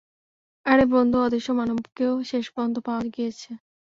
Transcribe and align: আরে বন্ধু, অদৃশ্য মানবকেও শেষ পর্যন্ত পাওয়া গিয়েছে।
আরে 0.65 0.85
বন্ধু, 0.93 1.17
অদৃশ্য 1.21 1.49
মানবকেও 1.51 2.13
শেষ 2.23 2.45
পর্যন্ত 2.53 2.77
পাওয়া 2.85 3.03
গিয়েছে। 3.15 3.49